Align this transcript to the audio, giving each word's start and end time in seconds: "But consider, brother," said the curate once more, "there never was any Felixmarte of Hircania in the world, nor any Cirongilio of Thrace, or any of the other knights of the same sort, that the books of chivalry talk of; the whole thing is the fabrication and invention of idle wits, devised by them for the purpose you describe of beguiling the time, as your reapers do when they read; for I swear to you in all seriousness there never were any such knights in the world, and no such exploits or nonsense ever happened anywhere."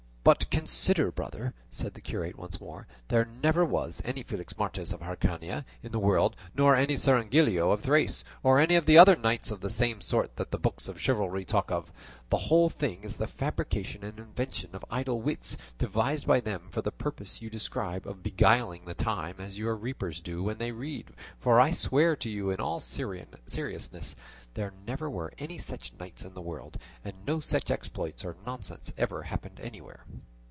"But 0.23 0.51
consider, 0.51 1.11
brother," 1.11 1.55
said 1.71 1.95
the 1.95 1.99
curate 2.01 2.37
once 2.37 2.61
more, 2.61 2.85
"there 3.07 3.25
never 3.25 3.65
was 3.65 4.03
any 4.05 4.23
Felixmarte 4.23 4.91
of 4.93 4.99
Hircania 5.01 5.65
in 5.81 5.91
the 5.93 5.97
world, 5.99 6.35
nor 6.53 6.75
any 6.75 6.93
Cirongilio 6.95 7.71
of 7.71 7.81
Thrace, 7.81 8.23
or 8.43 8.59
any 8.59 8.75
of 8.75 8.85
the 8.85 8.99
other 8.99 9.15
knights 9.15 9.49
of 9.49 9.61
the 9.61 9.69
same 9.71 9.99
sort, 9.99 10.35
that 10.35 10.51
the 10.51 10.59
books 10.59 10.87
of 10.87 11.01
chivalry 11.01 11.43
talk 11.43 11.71
of; 11.71 11.91
the 12.29 12.37
whole 12.51 12.69
thing 12.69 13.03
is 13.03 13.15
the 13.15 13.25
fabrication 13.25 14.03
and 14.03 14.19
invention 14.19 14.75
of 14.75 14.85
idle 14.91 15.21
wits, 15.23 15.57
devised 15.79 16.27
by 16.27 16.39
them 16.39 16.67
for 16.69 16.83
the 16.83 16.91
purpose 16.91 17.41
you 17.41 17.49
describe 17.49 18.05
of 18.05 18.21
beguiling 18.21 18.85
the 18.85 18.93
time, 18.93 19.37
as 19.39 19.57
your 19.57 19.75
reapers 19.75 20.19
do 20.19 20.43
when 20.43 20.59
they 20.59 20.71
read; 20.71 21.09
for 21.39 21.59
I 21.59 21.71
swear 21.71 22.15
to 22.17 22.29
you 22.29 22.51
in 22.51 22.59
all 22.59 22.79
seriousness 22.79 24.15
there 24.53 24.73
never 24.85 25.09
were 25.09 25.31
any 25.37 25.57
such 25.57 25.93
knights 25.97 26.23
in 26.25 26.33
the 26.33 26.41
world, 26.41 26.77
and 27.05 27.13
no 27.25 27.39
such 27.39 27.71
exploits 27.71 28.25
or 28.25 28.35
nonsense 28.45 28.91
ever 28.97 29.23
happened 29.23 29.57
anywhere." 29.61 30.03